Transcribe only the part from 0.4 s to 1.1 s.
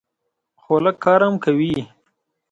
خو لږ